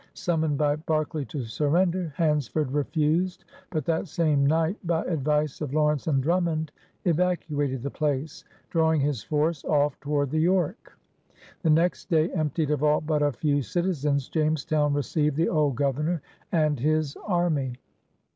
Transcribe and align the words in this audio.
Summoned 0.15 0.57
by 0.57 0.77
Berkeley 0.77 1.25
to 1.25 1.43
surrender, 1.43 2.11
Hans» 2.17 2.47
ford 2.47 2.71
refused, 2.71 3.45
but 3.69 3.85
that 3.85 4.07
same 4.07 4.43
night, 4.47 4.75
by 4.83 5.03
advice 5.03 5.61
of 5.61 5.75
Lawrence 5.75 6.07
and 6.07 6.23
Drummond, 6.23 6.71
evacuated 7.05 7.83
the 7.83 7.91
place, 7.91 8.43
drawing 8.71 8.99
his 8.99 9.21
force 9.21 9.61
oflf 9.61 9.93
toward 10.01 10.31
the 10.31 10.39
York. 10.39 10.97
The 11.61 11.69
next 11.69 12.09
day, 12.09 12.31
emptied 12.31 12.71
of 12.71 12.81
all 12.81 12.99
but 13.01 13.21
a 13.21 13.31
few 13.31 13.61
citizens, 13.61 14.27
Jamestown 14.27 14.95
received 14.95 15.35
the 15.35 15.49
old 15.49 15.75
Governor 15.75 16.23
and 16.51 16.79
his 16.79 17.15
army. 17.27 17.73